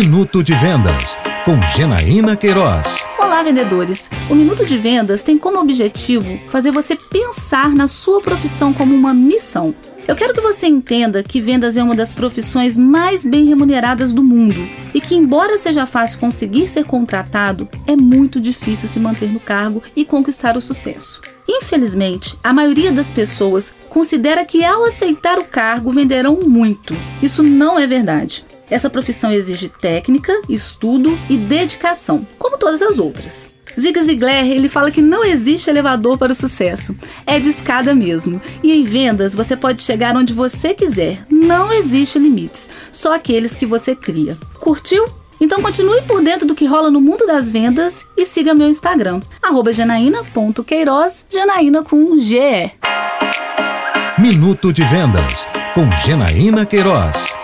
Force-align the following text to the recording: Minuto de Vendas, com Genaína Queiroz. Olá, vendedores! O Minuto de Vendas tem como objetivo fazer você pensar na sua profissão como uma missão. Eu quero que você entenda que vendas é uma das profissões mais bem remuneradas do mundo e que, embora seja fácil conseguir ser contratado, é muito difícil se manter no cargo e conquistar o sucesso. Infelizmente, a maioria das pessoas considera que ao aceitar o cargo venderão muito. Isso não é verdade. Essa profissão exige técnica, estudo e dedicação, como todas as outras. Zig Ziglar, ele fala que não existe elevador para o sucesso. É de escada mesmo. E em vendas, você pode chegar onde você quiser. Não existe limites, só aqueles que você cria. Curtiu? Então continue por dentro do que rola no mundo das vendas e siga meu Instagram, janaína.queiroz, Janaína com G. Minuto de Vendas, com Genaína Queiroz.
Minuto 0.00 0.42
de 0.42 0.54
Vendas, 0.54 1.18
com 1.44 1.60
Genaína 1.76 2.34
Queiroz. 2.34 3.06
Olá, 3.18 3.42
vendedores! 3.42 4.10
O 4.30 4.34
Minuto 4.34 4.64
de 4.64 4.78
Vendas 4.78 5.22
tem 5.22 5.36
como 5.36 5.60
objetivo 5.60 6.40
fazer 6.46 6.70
você 6.70 6.96
pensar 6.96 7.74
na 7.74 7.86
sua 7.86 8.18
profissão 8.22 8.72
como 8.72 8.94
uma 8.94 9.12
missão. 9.12 9.74
Eu 10.08 10.16
quero 10.16 10.32
que 10.32 10.40
você 10.40 10.66
entenda 10.66 11.22
que 11.22 11.38
vendas 11.38 11.76
é 11.76 11.82
uma 11.82 11.94
das 11.94 12.14
profissões 12.14 12.78
mais 12.78 13.26
bem 13.26 13.44
remuneradas 13.44 14.14
do 14.14 14.24
mundo 14.24 14.66
e 14.94 15.02
que, 15.02 15.14
embora 15.14 15.58
seja 15.58 15.84
fácil 15.84 16.18
conseguir 16.18 16.66
ser 16.66 16.84
contratado, 16.84 17.68
é 17.86 17.94
muito 17.94 18.40
difícil 18.40 18.88
se 18.88 18.98
manter 18.98 19.30
no 19.30 19.38
cargo 19.38 19.82
e 19.94 20.02
conquistar 20.02 20.56
o 20.56 20.62
sucesso. 20.62 21.20
Infelizmente, 21.46 22.38
a 22.42 22.54
maioria 22.54 22.90
das 22.90 23.10
pessoas 23.10 23.74
considera 23.90 24.46
que 24.46 24.64
ao 24.64 24.82
aceitar 24.82 25.38
o 25.38 25.44
cargo 25.44 25.90
venderão 25.90 26.40
muito. 26.42 26.96
Isso 27.22 27.42
não 27.42 27.78
é 27.78 27.86
verdade. 27.86 28.46
Essa 28.70 28.88
profissão 28.88 29.32
exige 29.32 29.68
técnica, 29.68 30.32
estudo 30.48 31.18
e 31.28 31.36
dedicação, 31.36 32.26
como 32.38 32.56
todas 32.56 32.80
as 32.80 32.98
outras. 32.98 33.52
Zig 33.78 34.00
Ziglar, 34.00 34.46
ele 34.46 34.68
fala 34.68 34.90
que 34.90 35.02
não 35.02 35.24
existe 35.24 35.70
elevador 35.70 36.18
para 36.18 36.32
o 36.32 36.34
sucesso. 36.34 36.96
É 37.26 37.38
de 37.38 37.48
escada 37.48 37.94
mesmo. 37.94 38.40
E 38.62 38.72
em 38.72 38.84
vendas, 38.84 39.34
você 39.34 39.56
pode 39.56 39.80
chegar 39.80 40.16
onde 40.16 40.32
você 40.32 40.74
quiser. 40.74 41.24
Não 41.30 41.72
existe 41.72 42.18
limites, 42.18 42.68
só 42.92 43.14
aqueles 43.14 43.54
que 43.54 43.66
você 43.66 43.94
cria. 43.94 44.36
Curtiu? 44.58 45.04
Então 45.40 45.62
continue 45.62 46.02
por 46.02 46.22
dentro 46.22 46.46
do 46.46 46.54
que 46.54 46.66
rola 46.66 46.90
no 46.90 47.00
mundo 47.00 47.26
das 47.26 47.50
vendas 47.50 48.06
e 48.14 48.26
siga 48.26 48.52
meu 48.52 48.68
Instagram, 48.68 49.20
janaína.queiroz, 49.72 51.26
Janaína 51.30 51.82
com 51.82 52.18
G. 52.20 52.70
Minuto 54.18 54.70
de 54.70 54.84
Vendas, 54.84 55.48
com 55.72 55.90
Genaína 56.04 56.66
Queiroz. 56.66 57.39